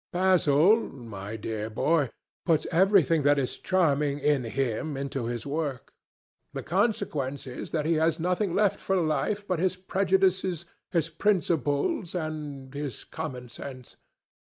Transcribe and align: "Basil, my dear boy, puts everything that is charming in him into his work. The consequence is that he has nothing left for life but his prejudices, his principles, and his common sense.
"Basil, 0.11 0.77
my 0.77 1.35
dear 1.35 1.69
boy, 1.69 2.09
puts 2.43 2.65
everything 2.71 3.21
that 3.21 3.37
is 3.37 3.59
charming 3.59 4.17
in 4.17 4.43
him 4.45 4.97
into 4.97 5.25
his 5.25 5.45
work. 5.45 5.93
The 6.53 6.63
consequence 6.63 7.45
is 7.45 7.69
that 7.69 7.85
he 7.85 7.93
has 8.01 8.19
nothing 8.19 8.55
left 8.55 8.79
for 8.79 8.95
life 8.95 9.47
but 9.47 9.59
his 9.59 9.75
prejudices, 9.75 10.65
his 10.89 11.09
principles, 11.11 12.15
and 12.15 12.73
his 12.73 13.03
common 13.03 13.47
sense. 13.49 13.97